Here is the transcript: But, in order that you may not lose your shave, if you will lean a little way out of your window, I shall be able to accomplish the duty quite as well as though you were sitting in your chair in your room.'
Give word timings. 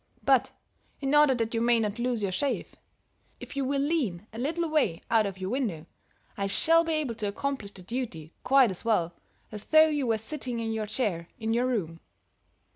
But, 0.23 0.49
in 0.99 1.13
order 1.13 1.35
that 1.35 1.53
you 1.53 1.61
may 1.61 1.79
not 1.79 1.99
lose 1.99 2.23
your 2.23 2.31
shave, 2.31 2.75
if 3.39 3.55
you 3.55 3.63
will 3.63 3.79
lean 3.83 4.25
a 4.33 4.39
little 4.39 4.67
way 4.67 5.03
out 5.11 5.27
of 5.27 5.37
your 5.37 5.51
window, 5.51 5.85
I 6.35 6.47
shall 6.47 6.83
be 6.83 6.93
able 6.93 7.13
to 7.13 7.27
accomplish 7.27 7.69
the 7.73 7.83
duty 7.83 8.33
quite 8.43 8.71
as 8.71 8.83
well 8.83 9.13
as 9.51 9.65
though 9.65 9.89
you 9.89 10.07
were 10.07 10.17
sitting 10.17 10.57
in 10.59 10.73
your 10.73 10.87
chair 10.87 11.27
in 11.39 11.53
your 11.53 11.67
room.' 11.67 11.99